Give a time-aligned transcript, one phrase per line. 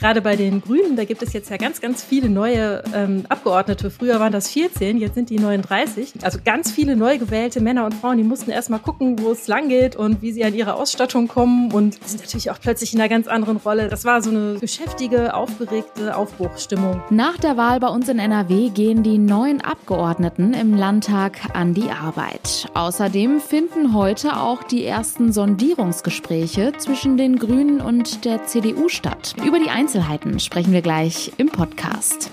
[0.00, 3.90] Gerade bei den Grünen, da gibt es jetzt ja ganz, ganz viele neue ähm, Abgeordnete.
[3.90, 6.14] Früher waren das 14, jetzt sind die 39.
[6.22, 9.68] Also ganz viele neu gewählte Männer und Frauen, die mussten erstmal gucken, wo es lang
[9.68, 13.08] geht und wie sie an ihre Ausstattung kommen und sind natürlich auch plötzlich in einer
[13.08, 13.88] ganz anderen Rolle.
[13.88, 17.02] Das war so eine geschäftige, aufgeregte Aufbruchsstimmung.
[17.10, 21.90] Nach der Wahl bei uns in NRW gehen die neuen Abgeordneten im Landtag an die
[21.90, 22.68] Arbeit.
[22.74, 29.34] Außerdem finden heute auch die ersten Sondierungsgespräche zwischen den Grünen und der CDU statt.
[29.44, 32.30] Über die Einzelheiten sprechen wir gleich im Podcast.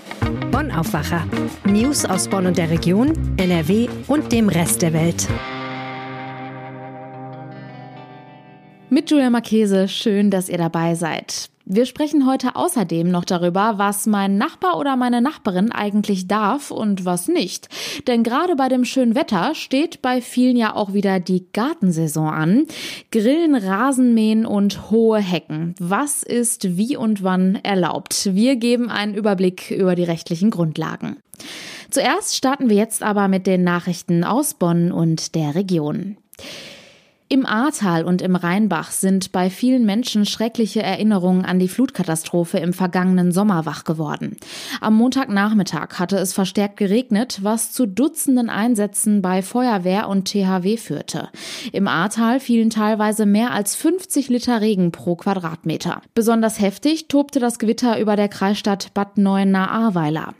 [0.50, 1.26] Bonn Aufwacher.
[1.64, 5.26] News aus Bonn und der Region, NRW und dem Rest der Welt.
[8.90, 11.48] Mit Julia Marchese, schön, dass ihr dabei seid.
[11.68, 17.04] Wir sprechen heute außerdem noch darüber, was mein Nachbar oder meine Nachbarin eigentlich darf und
[17.04, 17.68] was nicht.
[18.06, 22.66] Denn gerade bei dem schönen Wetter steht bei vielen ja auch wieder die Gartensaison an.
[23.10, 25.74] Grillen, Rasenmähen und hohe Hecken.
[25.80, 28.32] Was ist wie und wann erlaubt?
[28.32, 31.16] Wir geben einen Überblick über die rechtlichen Grundlagen.
[31.90, 36.16] Zuerst starten wir jetzt aber mit den Nachrichten aus Bonn und der Region.
[37.28, 42.72] Im Ahrtal und im Rheinbach sind bei vielen Menschen schreckliche Erinnerungen an die Flutkatastrophe im
[42.72, 44.36] vergangenen Sommer wach geworden.
[44.80, 51.28] Am Montagnachmittag hatte es verstärkt geregnet, was zu Dutzenden Einsätzen bei Feuerwehr und THW führte.
[51.72, 56.02] Im Ahrtal fielen teilweise mehr als 50 Liter Regen pro Quadratmeter.
[56.14, 60.34] Besonders heftig tobte das Gewitter über der Kreisstadt Bad Neuenahr-Ahrweiler.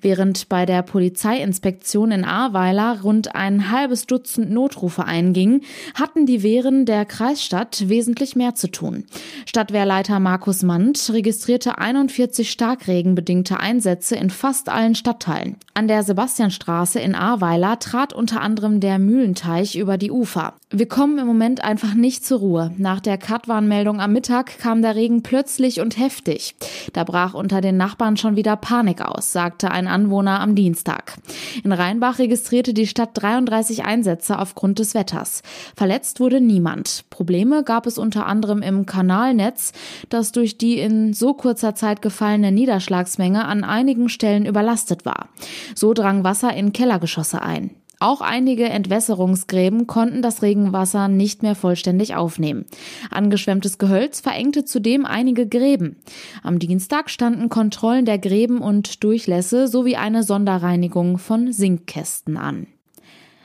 [0.00, 5.60] Während bei der Polizeiinspektion in Ahrweiler rund ein halbes Dutzend Notrufe eingingen,
[5.94, 9.04] hatten die die Wehren der Kreisstadt wesentlich mehr zu tun.
[9.44, 15.56] Stadtwehrleiter Markus Mandt registrierte 41 starkregenbedingte Einsätze in fast allen Stadtteilen.
[15.74, 20.54] An der Sebastianstraße in Ahrweiler trat unter anderem der Mühlenteich über die Ufer.
[20.74, 22.72] Wir kommen im Moment einfach nicht zur Ruhe.
[22.78, 26.54] Nach der Katwarnmeldung am Mittag kam der Regen plötzlich und heftig.
[26.94, 31.18] Da brach unter den Nachbarn schon wieder Panik aus, sagte ein Anwohner am Dienstag.
[31.62, 35.42] In Rheinbach registrierte die Stadt 33 Einsätze aufgrund des Wetters.
[35.76, 37.04] Verletzt wurde niemand.
[37.10, 39.72] Probleme gab es unter anderem im Kanalnetz,
[40.08, 45.28] das durch die in so kurzer Zeit gefallene Niederschlagsmenge an einigen Stellen überlastet war.
[45.74, 47.81] So drang Wasser in Kellergeschosse ein.
[48.02, 52.66] Auch einige Entwässerungsgräben konnten das Regenwasser nicht mehr vollständig aufnehmen.
[53.12, 55.94] Angeschwemmtes Gehölz verengte zudem einige Gräben.
[56.42, 62.66] Am Dienstag standen Kontrollen der Gräben und Durchlässe sowie eine Sonderreinigung von Sinkkästen an.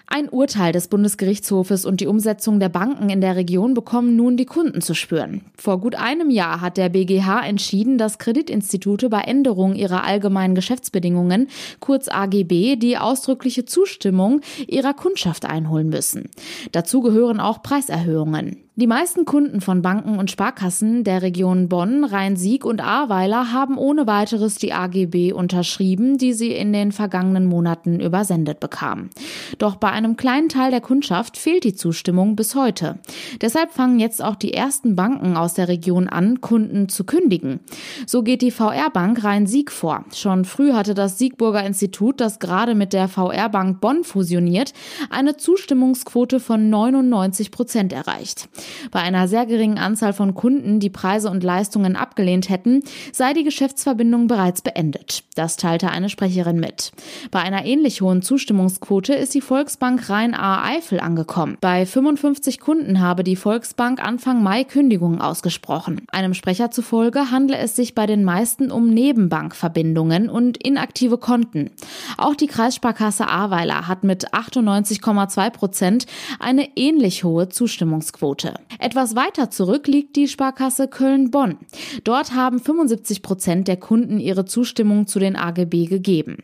[0.09, 4.45] Ein Urteil des Bundesgerichtshofes und die Umsetzung der Banken in der Region bekommen nun die
[4.45, 5.41] Kunden zu spüren.
[5.57, 11.49] Vor gut einem Jahr hat der BGH entschieden, dass Kreditinstitute bei Änderung ihrer allgemeinen Geschäftsbedingungen,
[11.81, 16.29] kurz AGB, die ausdrückliche Zustimmung ihrer Kundschaft einholen müssen.
[16.71, 18.66] Dazu gehören auch Preiserhöhungen.
[18.79, 24.05] Die meisten Kunden von Banken und Sparkassen der Region Bonn, Rhein-Sieg und Ahrweiler haben ohne
[24.05, 29.09] weiteres die AGB unterschrieben, die sie in den vergangenen Monaten übersendet bekamen.
[29.57, 32.99] Doch bei einem kleinen Teil der Kundschaft fehlt die Zustimmung bis heute.
[33.41, 37.61] Deshalb fangen jetzt auch die ersten Banken aus der Region an, Kunden zu kündigen.
[38.05, 40.05] So geht die VR-Bank Rhein-Sieg vor.
[40.13, 44.73] Schon früh hatte das Siegburger Institut, das gerade mit der VR-Bank Bonn fusioniert,
[45.09, 48.47] eine Zustimmungsquote von 99 Prozent erreicht.
[48.91, 53.43] Bei einer sehr geringen Anzahl von Kunden, die Preise und Leistungen abgelehnt hätten, sei die
[53.43, 55.23] Geschäftsverbindung bereits beendet.
[55.35, 56.91] Das teilte eine Sprecherin mit.
[57.31, 61.57] Bei einer ähnlich hohen Zustimmungsquote ist die Volksbank Rhein-A-Eifel angekommen.
[61.61, 66.01] Bei 55 Kunden habe die Volksbank Anfang Mai Kündigungen ausgesprochen.
[66.11, 71.71] Einem Sprecher zufolge handle es sich bei den meisten um Nebenbankverbindungen und inaktive Konten.
[72.17, 76.05] Auch die Kreissparkasse Ahrweiler hat mit 98,2 Prozent
[76.39, 78.55] eine ähnlich hohe Zustimmungsquote.
[78.79, 81.57] Etwas weiter zurück liegt die Sparkasse Köln-Bonn.
[82.03, 86.37] Dort haben 75 Prozent der Kunden ihre Zustimmung zu den AGB gegeben.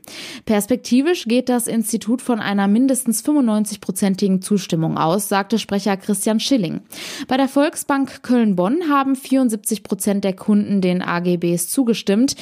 [0.46, 6.82] Perspektivisch geht das Institut von einer mindestens 95-prozentigen Zustimmung aus, sagte Sprecher Christian Schilling.
[7.28, 12.36] Bei der Volksbank Köln-Bonn haben 74 Prozent der Kunden den AGBs zugestimmt.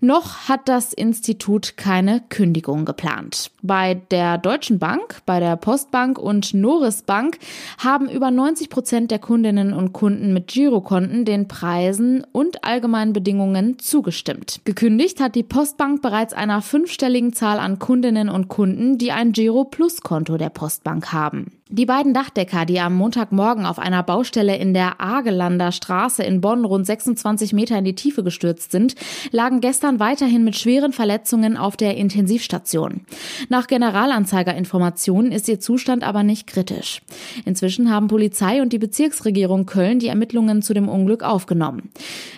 [0.00, 3.50] Noch hat das Institut keine Kündigung geplant.
[3.62, 7.38] Bei der Deutschen Bank, bei der Postbank und Noris Bank
[7.78, 13.78] haben über 90 Prozent der Kundinnen und Kunden mit Girokonten den Preisen und allgemeinen Bedingungen
[13.78, 14.62] zugestimmt.
[14.64, 19.64] Gekündigt hat die Postbank bereits einer fünfstelligen Zahl an Kundinnen und Kunden, die ein Giro
[19.64, 21.52] Plus Konto der Postbank haben.
[21.74, 26.66] Die beiden Dachdecker, die am Montagmorgen auf einer Baustelle in der Argelander Straße in Bonn
[26.66, 28.94] rund 26 Meter in die Tiefe gestürzt sind,
[29.30, 33.06] lagen gestern weiterhin mit schweren Verletzungen auf der Intensivstation.
[33.48, 37.00] Nach Generalanzeigerinformationen ist ihr Zustand aber nicht kritisch.
[37.46, 41.88] Inzwischen haben Polizei und die Bezirksregierung Köln die Ermittlungen zu dem Unglück aufgenommen.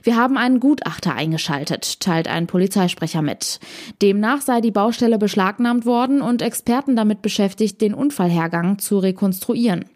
[0.04, 3.58] Wir haben einen Gutachter eingeschaltet, teilt ein Polizeisprecher mit.
[4.00, 9.86] Demnach sei die Baustelle beschlagnahmt worden und Experten damit beschäftigt, den Unfallhergang zu rekonstruieren rekonstruieren.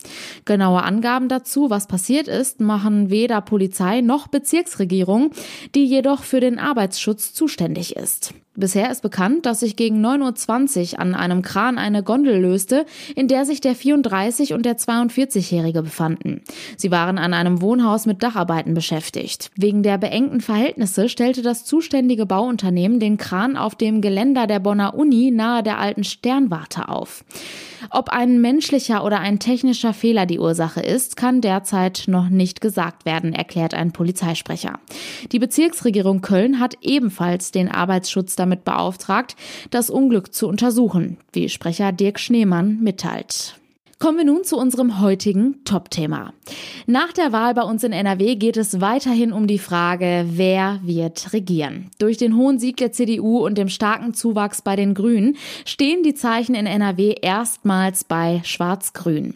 [0.45, 5.31] Genaue Angaben dazu, was passiert ist, machen weder Polizei noch Bezirksregierung,
[5.75, 8.35] die jedoch für den Arbeitsschutz zuständig ist.
[8.59, 13.29] Bisher ist bekannt, dass sich gegen 9.20 Uhr an einem Kran eine Gondel löste, in
[13.29, 16.43] der sich der 34- und der 42-Jährige befanden.
[16.77, 19.53] Sie waren an einem Wohnhaus mit Dacharbeiten beschäftigt.
[19.55, 24.95] Wegen der beengten Verhältnisse stellte das zuständige Bauunternehmen den Kran auf dem Geländer der Bonner
[24.95, 27.25] Uni nahe der alten Sternwarte auf.
[27.91, 33.05] Ob ein menschlicher oder ein technischer Fehler die Ursache ist, kann derzeit noch nicht gesagt
[33.05, 34.81] werden, erklärt ein Polizeisprecher.
[35.31, 39.37] Die Bezirksregierung Köln hat ebenfalls den Arbeitsschutz damit beauftragt,
[39.71, 43.59] das Unglück zu untersuchen, wie Sprecher Dirk Schneemann mitteilt.
[44.01, 46.33] Kommen wir nun zu unserem heutigen Top-Thema.
[46.87, 51.33] Nach der Wahl bei uns in NRW geht es weiterhin um die Frage, wer wird
[51.33, 51.91] regieren.
[51.99, 56.15] Durch den hohen Sieg der CDU und dem starken Zuwachs bei den Grünen stehen die
[56.15, 59.35] Zeichen in NRW erstmals bei Schwarz-Grün.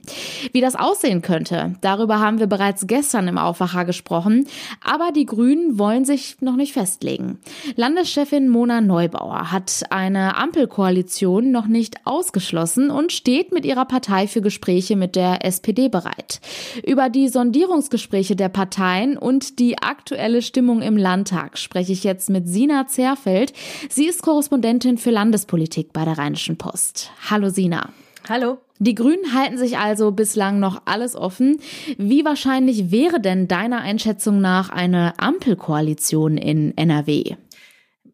[0.52, 4.46] Wie das aussehen könnte, darüber haben wir bereits gestern im Aufwacher gesprochen,
[4.80, 7.40] aber die Grünen wollen sich noch nicht festlegen.
[7.74, 14.51] Landeschefin Mona Neubauer hat eine Ampelkoalition noch nicht ausgeschlossen und steht mit ihrer Partei für
[14.52, 16.40] Gespräche mit der SPD bereit.
[16.86, 22.46] Über die Sondierungsgespräche der Parteien und die aktuelle Stimmung im Landtag spreche ich jetzt mit
[22.46, 23.54] Sina Zerfeld.
[23.88, 27.10] Sie ist Korrespondentin für Landespolitik bei der Rheinischen Post.
[27.30, 27.88] Hallo Sina.
[28.28, 28.58] Hallo.
[28.78, 31.58] Die Grünen halten sich also bislang noch alles offen.
[31.96, 37.36] Wie wahrscheinlich wäre denn deiner Einschätzung nach eine Ampelkoalition in NRW?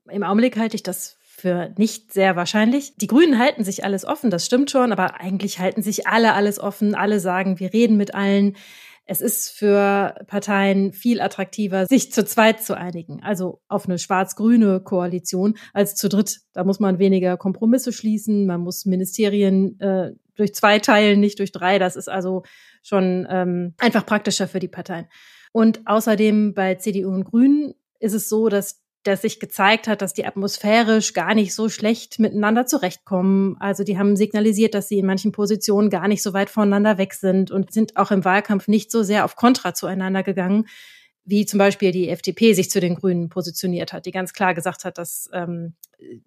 [0.09, 2.95] Im Augenblick halte ich das für nicht sehr wahrscheinlich.
[2.97, 6.59] Die Grünen halten sich alles offen, das stimmt schon, aber eigentlich halten sich alle alles
[6.59, 6.95] offen.
[6.95, 8.57] Alle sagen, wir reden mit allen.
[9.05, 14.81] Es ist für Parteien viel attraktiver, sich zu zweit zu einigen, also auf eine schwarz-grüne
[14.81, 16.41] Koalition als zu dritt.
[16.53, 21.53] Da muss man weniger Kompromisse schließen, man muss Ministerien äh, durch zwei teilen, nicht durch
[21.53, 21.79] drei.
[21.79, 22.43] Das ist also
[22.83, 25.07] schon ähm, einfach praktischer für die Parteien.
[25.53, 30.13] Und außerdem bei CDU und Grünen ist es so, dass dass sich gezeigt hat, dass
[30.13, 33.57] die atmosphärisch gar nicht so schlecht miteinander zurechtkommen.
[33.61, 37.15] Also die haben signalisiert, dass sie in manchen Positionen gar nicht so weit voneinander weg
[37.15, 40.67] sind und sind auch im Wahlkampf nicht so sehr auf Kontra zueinander gegangen,
[41.25, 44.85] wie zum Beispiel die FDP sich zu den Grünen positioniert hat, die ganz klar gesagt
[44.85, 45.75] hat, dass ähm,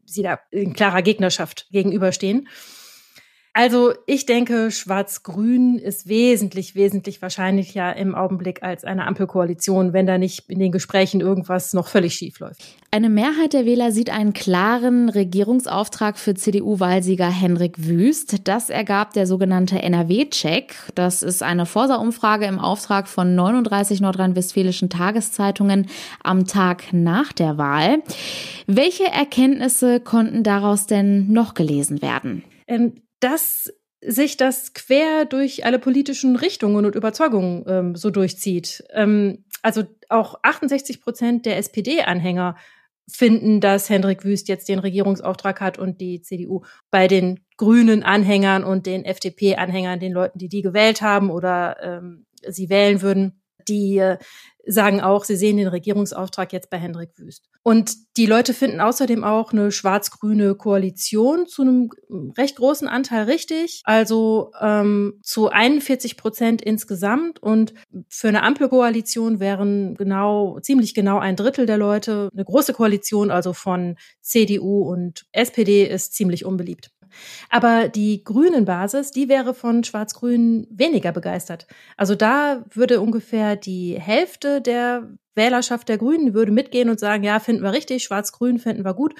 [0.05, 2.47] sie da in klarer Gegnerschaft gegenüberstehen.
[3.53, 10.17] Also ich denke, Schwarz-Grün ist wesentlich, wesentlich wahrscheinlicher im Augenblick als eine Ampelkoalition, wenn da
[10.17, 12.61] nicht in den Gesprächen irgendwas noch völlig schief läuft.
[12.91, 18.47] Eine Mehrheit der Wähler sieht einen klaren Regierungsauftrag für CDU-Wahlsieger Henrik Wüst.
[18.47, 20.73] Das ergab der sogenannte NRW-Check.
[20.95, 25.87] Das ist eine Forsa-Umfrage im Auftrag von 39 nordrhein-westfälischen Tageszeitungen
[26.23, 28.01] am Tag nach der Wahl.
[28.65, 32.43] Welche Erkenntnisse konnten daraus denn noch gelesen werden?
[32.67, 33.73] Ähm, dass
[34.03, 38.83] sich das quer durch alle politischen Richtungen und Überzeugungen ähm, so durchzieht.
[38.91, 42.55] Ähm, also auch 68 Prozent der SPD-Anhänger
[43.07, 46.63] finden, dass Hendrik Wüst jetzt den Regierungsauftrag hat und die CDU.
[46.89, 52.25] Bei den grünen Anhängern und den FDP-Anhängern, den Leuten, die die gewählt haben oder ähm,
[52.47, 53.40] sie wählen würden,
[53.71, 54.17] die äh,
[54.65, 57.49] sagen auch, sie sehen den Regierungsauftrag jetzt bei Hendrik Wüst.
[57.63, 61.89] Und die Leute finden außerdem auch eine schwarz-grüne Koalition zu einem
[62.37, 67.41] recht großen Anteil richtig, also ähm, zu 41 Prozent insgesamt.
[67.41, 67.73] Und
[68.09, 72.29] für eine Ampelkoalition wären genau, ziemlich genau ein Drittel der Leute.
[72.33, 76.91] Eine große Koalition, also von CDU und SPD, ist ziemlich unbeliebt.
[77.49, 81.67] Aber die grünen Basis, die wäre von Schwarz-Grün weniger begeistert.
[81.97, 87.39] Also da würde ungefähr die Hälfte der Wählerschaft der Grünen würde mitgehen und sagen, ja,
[87.39, 89.15] finden wir richtig, Schwarz-Grün finden wir gut.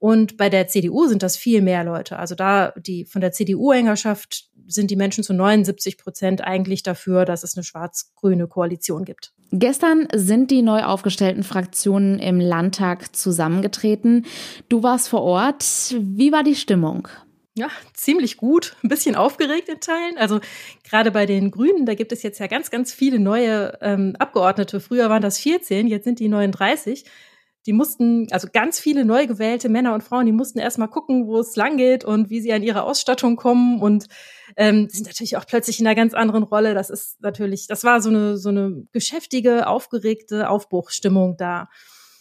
[0.00, 2.18] Und bei der CDU sind das viel mehr Leute.
[2.18, 7.42] Also da die von der CDU-Hängerschaft sind die Menschen zu 79 Prozent eigentlich dafür, dass
[7.42, 9.34] es eine schwarz-grüne Koalition gibt.
[9.52, 14.24] Gestern sind die neu aufgestellten Fraktionen im Landtag zusammengetreten.
[14.70, 15.94] Du warst vor Ort.
[15.98, 17.08] Wie war die Stimmung?
[17.60, 20.16] Ja, ziemlich gut, ein bisschen aufgeregt in Teilen.
[20.16, 20.40] Also
[20.82, 24.80] gerade bei den Grünen, da gibt es jetzt ja ganz, ganz viele neue ähm, Abgeordnete.
[24.80, 27.04] Früher waren das 14, jetzt sind die 39.
[27.66, 31.38] die mussten, also ganz viele neu gewählte Männer und Frauen, die mussten erstmal gucken, wo
[31.38, 34.06] es lang geht und wie sie an ihre Ausstattung kommen und
[34.56, 36.72] ähm, sind natürlich auch plötzlich in einer ganz anderen Rolle.
[36.72, 41.68] Das ist natürlich, das war so eine, so eine geschäftige, aufgeregte Aufbruchsstimmung da.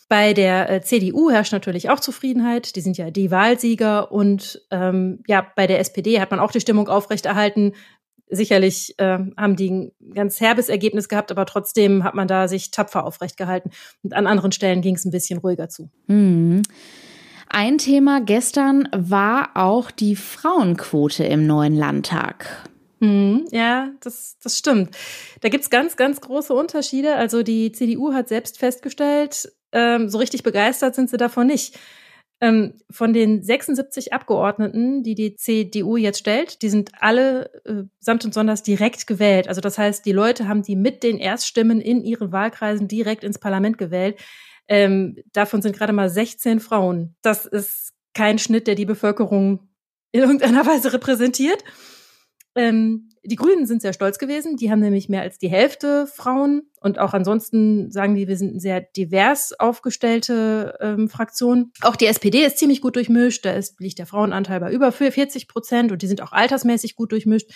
[0.09, 2.75] Bei der äh, CDU herrscht natürlich auch Zufriedenheit.
[2.75, 4.11] Die sind ja die Wahlsieger.
[4.11, 7.73] Und ähm, ja, bei der SPD hat man auch die Stimmung aufrechterhalten.
[8.27, 12.71] Sicherlich äh, haben die ein ganz herbes Ergebnis gehabt, aber trotzdem hat man da sich
[12.71, 13.69] tapfer aufrecht gehalten.
[14.01, 15.91] Und an anderen Stellen ging es ein bisschen ruhiger zu.
[16.07, 16.63] Mhm.
[17.47, 22.67] Ein Thema gestern war auch die Frauenquote im neuen Landtag.
[22.99, 24.95] Mhm, ja, das, das stimmt.
[25.41, 27.15] Da gibt's ganz, ganz große Unterschiede.
[27.15, 31.77] Also die CDU hat selbst festgestellt, ähm, so richtig begeistert sind sie davon nicht.
[32.41, 38.23] Ähm, von den 76 Abgeordneten, die die CDU jetzt stellt, die sind alle äh, samt
[38.23, 39.49] und sonders direkt gewählt.
[39.49, 43.39] Also das heißt, die Leute haben die mit den Erststimmen in ihren Wahlkreisen direkt ins
[43.39, 44.17] Parlament gewählt.
[44.69, 47.15] Ähm, davon sind gerade mal 16 Frauen.
[47.21, 49.67] Das ist kein Schnitt, der die Bevölkerung
[50.13, 51.63] in irgendeiner Weise repräsentiert.
[52.55, 54.57] Ähm, die Grünen sind sehr stolz gewesen.
[54.57, 56.63] Die haben nämlich mehr als die Hälfte Frauen.
[56.79, 61.71] Und auch ansonsten sagen die, wir sind eine sehr divers aufgestellte ähm, Fraktion.
[61.81, 63.45] Auch die SPD ist ziemlich gut durchmischt.
[63.45, 67.11] Da ist, liegt der Frauenanteil bei über 40 Prozent und die sind auch altersmäßig gut
[67.11, 67.51] durchmischt.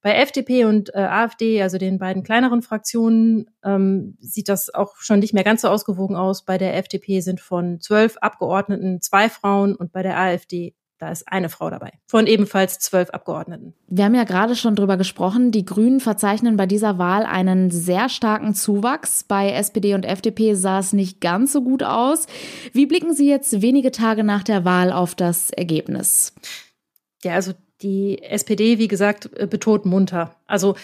[0.00, 5.18] Bei FDP und äh, AfD, also den beiden kleineren Fraktionen, ähm, sieht das auch schon
[5.18, 6.44] nicht mehr ganz so ausgewogen aus.
[6.44, 11.30] Bei der FDP sind von zwölf Abgeordneten zwei Frauen und bei der AfD da ist
[11.30, 11.92] eine Frau dabei.
[12.06, 13.74] Von ebenfalls zwölf Abgeordneten.
[13.86, 15.52] Wir haben ja gerade schon drüber gesprochen.
[15.52, 19.22] Die Grünen verzeichnen bei dieser Wahl einen sehr starken Zuwachs.
[19.22, 22.26] Bei SPD und FDP sah es nicht ganz so gut aus.
[22.72, 26.34] Wie blicken Sie jetzt wenige Tage nach der Wahl auf das Ergebnis?
[27.22, 30.34] Ja, also die SPD, wie gesagt, betont munter.
[30.46, 30.74] Also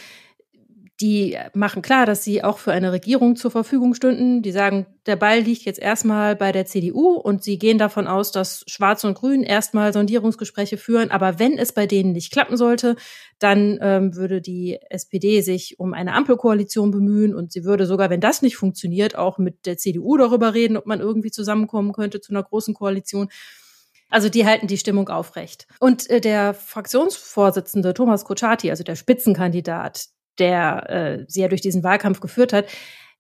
[1.01, 4.43] die machen klar, dass sie auch für eine Regierung zur Verfügung stünden.
[4.43, 8.31] Die sagen, der Ball liegt jetzt erstmal bei der CDU und sie gehen davon aus,
[8.31, 11.11] dass Schwarz und Grün erstmal Sondierungsgespräche führen.
[11.11, 12.95] Aber wenn es bei denen nicht klappen sollte,
[13.41, 18.21] dann ähm, würde die SPD sich um eine Ampelkoalition bemühen und sie würde sogar, wenn
[18.21, 22.33] das nicht funktioniert, auch mit der CDU darüber reden, ob man irgendwie zusammenkommen könnte zu
[22.33, 23.31] einer großen Koalition.
[24.11, 25.67] Also die halten die Stimmung aufrecht.
[25.81, 31.83] Und äh, der Fraktionsvorsitzende Thomas Kutschaty, also der Spitzenkandidat, der äh, sie ja durch diesen
[31.83, 32.67] Wahlkampf geführt hat,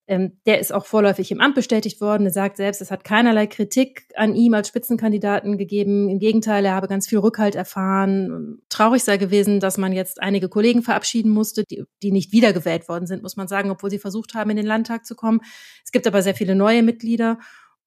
[0.07, 2.27] ähm, der ist auch vorläufig im Amt bestätigt worden.
[2.27, 6.11] Er sagt selbst, es hat keinerlei Kritik an ihm als Spitzenkandidaten gegeben.
[6.11, 8.59] Im Gegenteil, er habe ganz viel Rückhalt erfahren.
[8.69, 13.07] Traurig sei gewesen, dass man jetzt einige Kollegen verabschieden musste, die, die nicht wiedergewählt worden
[13.07, 15.41] sind, muss man sagen, obwohl sie versucht haben, in den Landtag zu kommen.
[15.85, 17.39] Es gibt aber sehr viele neue Mitglieder.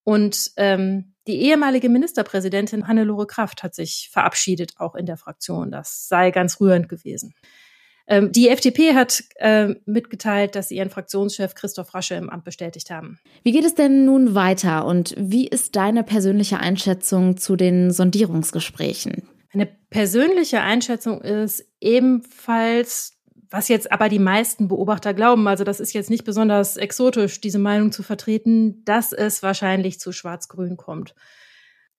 [0.03, 5.69] Und ähm, die ehemalige Ministerpräsidentin Hannelore Kraft hat sich verabschiedet, auch in der Fraktion.
[5.69, 7.35] Das sei ganz rührend gewesen.
[8.07, 12.89] Ähm, die FDP hat äh, mitgeteilt, dass sie ihren Fraktionschef Christoph Rasche im Amt bestätigt
[12.89, 13.19] haben.
[13.43, 19.27] Wie geht es denn nun weiter und wie ist deine persönliche Einschätzung zu den Sondierungsgesprächen?
[19.53, 23.17] Meine persönliche Einschätzung ist ebenfalls
[23.49, 27.59] was jetzt aber die meisten Beobachter glauben, also das ist jetzt nicht besonders exotisch, diese
[27.59, 31.15] Meinung zu vertreten, dass es wahrscheinlich zu Schwarz-Grün kommt.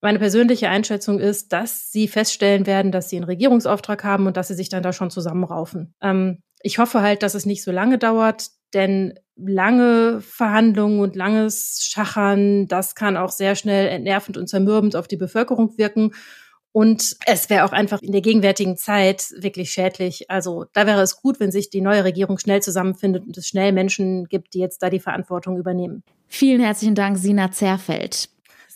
[0.01, 4.49] Meine persönliche Einschätzung ist, dass sie feststellen werden, dass sie einen Regierungsauftrag haben und dass
[4.49, 5.95] sie sich dann da schon zusammenraufen.
[6.01, 11.81] Ähm, ich hoffe halt, dass es nicht so lange dauert, denn lange Verhandlungen und langes
[11.83, 16.13] Schachern, das kann auch sehr schnell entnervend und zermürbend auf die Bevölkerung wirken.
[16.73, 20.31] Und es wäre auch einfach in der gegenwärtigen Zeit wirklich schädlich.
[20.31, 23.73] Also da wäre es gut, wenn sich die neue Regierung schnell zusammenfindet und es schnell
[23.73, 26.05] Menschen gibt, die jetzt da die Verantwortung übernehmen.
[26.27, 28.29] Vielen herzlichen Dank, Sina Zerfeld.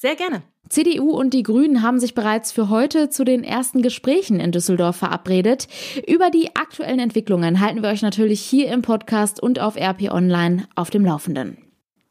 [0.02, 0.42] Sehr gerne.
[0.68, 4.97] CDU und die Grünen haben sich bereits für heute zu den ersten Gesprächen in Düsseldorf
[4.97, 5.68] verabredet.
[6.09, 10.66] Über die aktuellen Entwicklungen halten wir euch natürlich hier im Podcast und auf RP Online
[10.75, 11.56] auf dem Laufenden.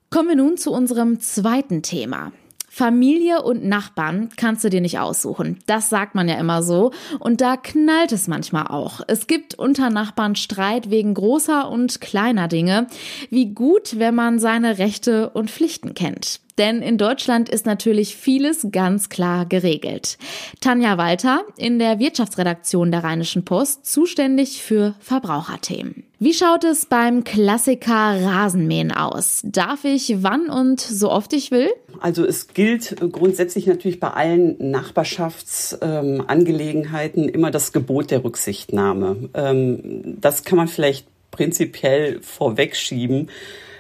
[0.10, 2.32] Kommen wir nun zu unserem zweiten Thema.
[2.70, 5.60] Familie und Nachbarn kannst du dir nicht aussuchen.
[5.66, 6.92] Das sagt man ja immer so.
[7.20, 9.02] Und da knallt es manchmal auch.
[9.08, 12.88] Es gibt unter Nachbarn Streit wegen großer und kleiner Dinge.
[13.30, 16.40] Wie gut, wenn man seine Rechte und Pflichten kennt.
[16.62, 20.20] Denn in Deutschland ist natürlich vieles ganz klar geregelt.
[20.60, 26.04] Tanja Walter in der Wirtschaftsredaktion der Rheinischen Post zuständig für Verbraucherthemen.
[26.20, 29.42] Wie schaut es beim Klassiker Rasenmähen aus?
[29.44, 31.72] Darf ich wann und so oft ich will?
[32.00, 39.30] Also es gilt grundsätzlich natürlich bei allen Nachbarschaftsangelegenheiten immer das Gebot der Rücksichtnahme.
[39.34, 43.32] Ähm, das kann man vielleicht prinzipiell vorwegschieben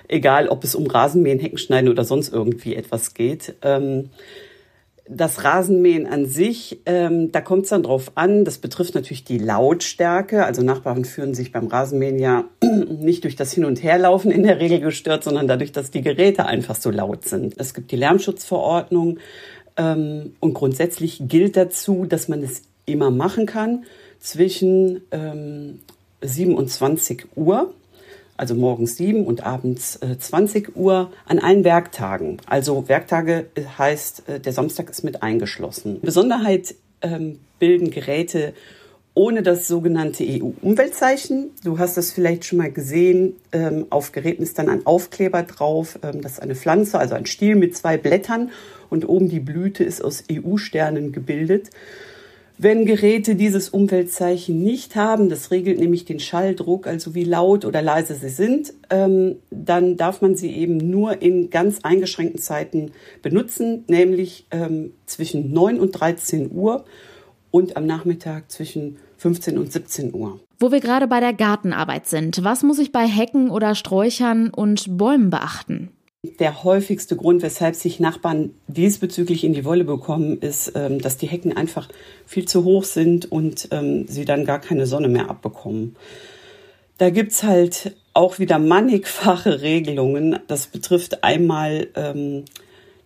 [0.08, 3.56] egal ob es um Rasenmähen, Heckenschneiden oder sonst irgendwie etwas geht.
[3.62, 4.10] Ähm,
[5.14, 8.46] Das Rasenmähen an sich, ähm, da kommt es dann drauf an.
[8.46, 10.46] Das betrifft natürlich die Lautstärke.
[10.46, 14.60] Also Nachbarn führen sich beim Rasenmähen ja nicht durch das Hin- und Herlaufen in der
[14.62, 17.56] Regel gestört, sondern dadurch, dass die Geräte einfach so laut sind.
[17.58, 19.20] Es gibt die Lärmschutzverordnung
[19.76, 23.84] ähm, und grundsätzlich gilt dazu, dass man es immer machen kann
[24.20, 25.80] zwischen ähm,
[26.22, 27.74] 27 Uhr
[28.42, 32.38] also morgens 7 und abends äh, 20 Uhr an allen Werktagen.
[32.48, 36.00] Also Werktage äh, heißt, äh, der Samstag ist mit eingeschlossen.
[36.02, 38.54] Besonderheit ähm, bilden Geräte
[39.14, 41.52] ohne das sogenannte EU-Umweltzeichen.
[41.64, 43.36] Du hast das vielleicht schon mal gesehen.
[43.52, 46.00] Ähm, auf Geräten ist dann ein Aufkleber drauf.
[46.02, 48.50] Ähm, das ist eine Pflanze, also ein Stiel mit zwei Blättern.
[48.90, 51.70] Und oben die Blüte ist aus EU-Sternen gebildet.
[52.64, 57.82] Wenn Geräte dieses Umweltzeichen nicht haben, das regelt nämlich den Schalldruck, also wie laut oder
[57.82, 62.92] leise sie sind, ähm, dann darf man sie eben nur in ganz eingeschränkten Zeiten
[63.24, 66.86] benutzen, nämlich ähm, zwischen 9 und 13 Uhr
[67.50, 70.40] und am Nachmittag zwischen 15 und 17 Uhr.
[70.60, 75.00] Wo wir gerade bei der Gartenarbeit sind, was muss ich bei Hecken oder Sträuchern und
[75.00, 75.90] Bäumen beachten?
[76.24, 81.26] Der häufigste Grund, weshalb sich Nachbarn diesbezüglich in die Wolle bekommen, ist, ähm, dass die
[81.26, 81.90] Hecken einfach
[82.28, 85.96] viel zu hoch sind und ähm, sie dann gar keine Sonne mehr abbekommen.
[87.00, 90.38] Da gibt's halt auch wieder mannigfache Regelungen.
[90.46, 92.46] Das betrifft einmal ähm,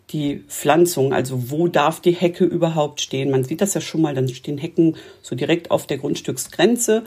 [0.10, 3.32] die Pflanzung, also wo darf die Hecke überhaupt stehen.
[3.32, 7.06] Man sieht das ja schon mal, dann stehen Hecken so direkt auf der Grundstücksgrenze.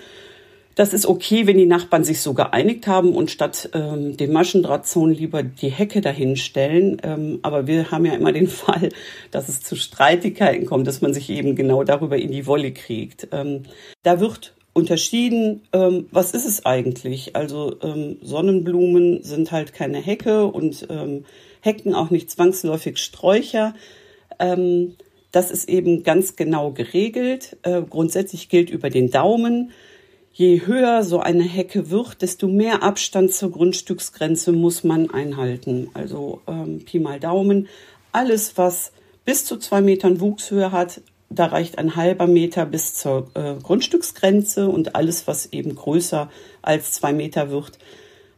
[0.78, 5.12] Das ist okay, wenn die Nachbarn sich so geeinigt haben und statt ähm, dem Maschendrahtzaun
[5.12, 6.98] lieber die Hecke dahinstellen.
[7.02, 8.90] Ähm, aber wir haben ja immer den Fall,
[9.32, 13.26] dass es zu Streitigkeiten kommt, dass man sich eben genau darüber in die Wolle kriegt.
[13.32, 13.64] Ähm,
[14.04, 17.34] da wird unterschieden, ähm, was ist es eigentlich?
[17.34, 21.24] Also ähm, Sonnenblumen sind halt keine Hecke und ähm,
[21.60, 23.74] Hecken auch nicht zwangsläufig Sträucher.
[24.38, 24.94] Ähm,
[25.32, 27.56] das ist eben ganz genau geregelt.
[27.62, 29.72] Äh, grundsätzlich gilt über den Daumen
[30.38, 35.90] je höher so eine Hecke wird, desto mehr Abstand zur Grundstücksgrenze muss man einhalten.
[35.94, 37.66] Also ähm, Pi mal Daumen.
[38.12, 38.92] Alles, was
[39.24, 44.68] bis zu zwei Metern Wuchshöhe hat, da reicht ein halber Meter bis zur äh, Grundstücksgrenze
[44.68, 46.30] und alles, was eben größer
[46.62, 47.80] als zwei Meter wird,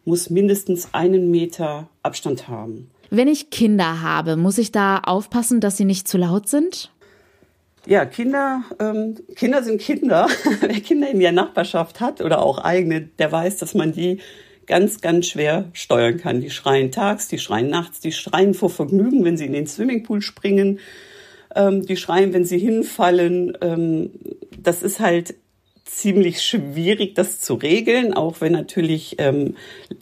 [0.06, 2.90] muss mindestens einen Meter Abstand haben.
[3.10, 6.90] Wenn ich Kinder habe, muss ich da aufpassen, dass sie nicht zu laut sind?
[7.86, 10.28] Ja, Kinder, ähm, Kinder sind Kinder.
[10.60, 14.20] Wer Kinder in der Nachbarschaft hat oder auch eigene, der weiß, dass man die
[14.66, 16.40] ganz, ganz schwer steuern kann.
[16.40, 20.22] Die schreien tags, die schreien nachts, die schreien vor Vergnügen, wenn sie in den Swimmingpool
[20.22, 20.78] springen,
[21.56, 23.56] ähm, die schreien, wenn sie hinfallen.
[23.62, 24.10] Ähm,
[24.62, 25.34] das ist halt
[25.84, 29.56] ziemlich schwierig, das zu regeln, auch wenn natürlich ähm,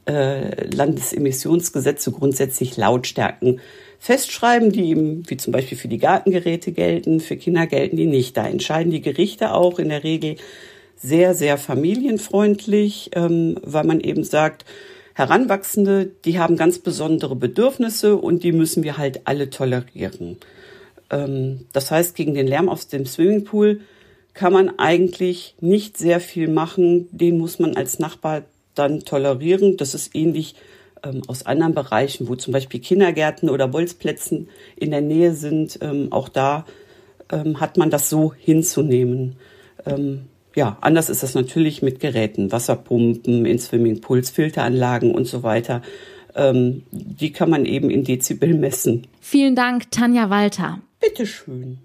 [0.06, 3.60] äh, Landesemissionsgesetze grundsätzlich Lautstärken
[3.98, 4.96] festschreiben, die
[5.28, 8.36] wie zum Beispiel für die Gartengeräte gelten, für Kinder gelten die nicht.
[8.36, 10.36] Da entscheiden die Gerichte auch in der Regel
[10.96, 14.64] sehr, sehr familienfreundlich, ähm, weil man eben sagt,
[15.14, 20.36] Heranwachsende, die haben ganz besondere Bedürfnisse und die müssen wir halt alle tolerieren.
[21.10, 23.80] Ähm, das heißt, gegen den Lärm aus dem Swimmingpool
[24.34, 27.08] kann man eigentlich nicht sehr viel machen.
[27.10, 28.42] Den muss man als Nachbar
[28.76, 29.76] dann tolerieren.
[29.76, 30.54] Das ist ähnlich
[31.04, 36.12] ähm, aus anderen Bereichen, wo zum Beispiel Kindergärten oder Bolzplätzen in der Nähe sind, ähm,
[36.12, 36.64] auch da
[37.30, 39.36] ähm, hat man das so hinzunehmen.
[39.86, 45.82] Ähm, ja, anders ist das natürlich mit Geräten, Wasserpumpen, in Swimmingpools, Filteranlagen und so weiter.
[46.34, 49.06] Ähm, die kann man eben in Dezibel messen.
[49.20, 50.80] Vielen Dank, Tanja Walter.
[51.00, 51.78] Bitteschön.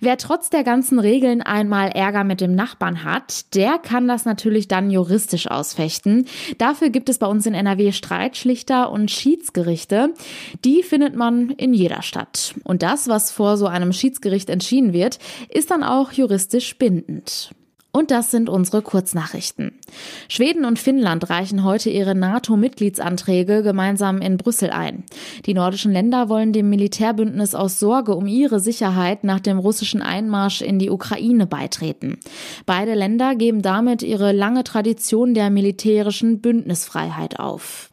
[0.00, 4.68] Wer trotz der ganzen Regeln einmal Ärger mit dem Nachbarn hat, der kann das natürlich
[4.68, 6.26] dann juristisch ausfechten.
[6.58, 10.14] Dafür gibt es bei uns in NRW Streitschlichter und Schiedsgerichte.
[10.64, 12.54] Die findet man in jeder Stadt.
[12.64, 17.50] Und das, was vor so einem Schiedsgericht entschieden wird, ist dann auch juristisch bindend.
[17.90, 19.72] Und das sind unsere Kurznachrichten.
[20.28, 25.04] Schweden und Finnland reichen heute ihre NATO-Mitgliedsanträge gemeinsam in Brüssel ein.
[25.46, 30.60] Die nordischen Länder wollen dem Militärbündnis aus Sorge um ihre Sicherheit nach dem russischen Einmarsch
[30.60, 32.18] in die Ukraine beitreten.
[32.66, 37.90] Beide Länder geben damit ihre lange Tradition der militärischen Bündnisfreiheit auf.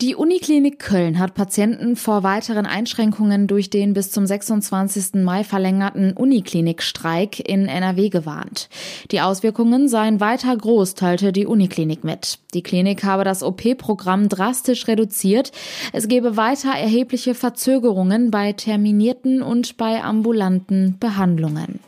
[0.00, 5.22] Die Uniklinik Köln hat Patienten vor weiteren Einschränkungen durch den bis zum 26.
[5.22, 8.68] Mai verlängerten Uniklinikstreik in NRW gewarnt.
[9.10, 12.38] Die Auswirkungen seien weiter groß, teilte die Uniklinik mit.
[12.54, 15.52] Die Klinik habe das OP-Programm drastisch reduziert.
[15.92, 21.80] Es gebe weiter erhebliche Verzögerungen bei terminierten und bei ambulanten Behandlungen.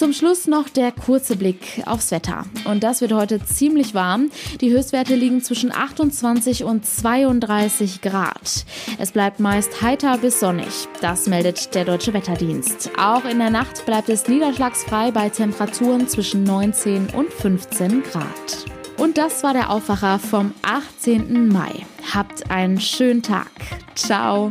[0.00, 2.46] Zum Schluss noch der kurze Blick aufs Wetter.
[2.64, 4.30] Und das wird heute ziemlich warm.
[4.62, 8.64] Die Höchstwerte liegen zwischen 28 und 32 Grad.
[8.98, 10.88] Es bleibt meist heiter bis sonnig.
[11.02, 12.92] Das meldet der Deutsche Wetterdienst.
[12.96, 18.24] Auch in der Nacht bleibt es niederschlagsfrei bei Temperaturen zwischen 19 und 15 Grad.
[18.96, 21.48] Und das war der Aufwacher vom 18.
[21.48, 21.84] Mai.
[22.14, 23.50] Habt einen schönen Tag.
[23.96, 24.50] Ciao.